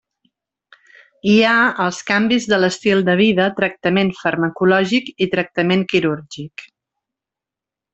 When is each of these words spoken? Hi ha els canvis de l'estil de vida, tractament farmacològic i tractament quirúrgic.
Hi 1.31 1.35
ha 1.49 1.51
els 1.83 1.99
canvis 2.07 2.49
de 2.55 2.59
l'estil 2.63 3.05
de 3.11 3.17
vida, 3.21 3.47
tractament 3.61 4.11
farmacològic 4.25 5.15
i 5.27 5.31
tractament 5.37 5.89
quirúrgic. 5.95 6.69